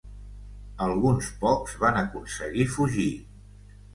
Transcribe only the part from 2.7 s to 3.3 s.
fugir.